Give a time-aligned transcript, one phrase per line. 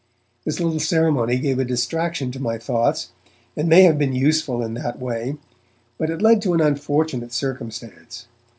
[0.45, 3.11] This little ceremony gave a distraction to my thoughts,
[3.55, 5.35] and may have been useful in that way.
[5.99, 8.25] But it led to an unfortunate circumstance.